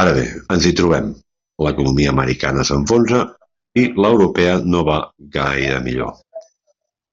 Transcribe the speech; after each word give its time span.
Ara 0.00 0.10
bé, 0.16 0.26
ens 0.56 0.66
hi 0.68 0.70
trobem: 0.80 1.08
l'economia 1.66 2.12
americana 2.12 2.66
s'enfonsa 2.68 3.22
i 3.82 3.84
l'europea 4.04 4.54
no 4.76 4.84
val 4.90 5.04
gaire 5.38 5.82
millor. 5.88 6.14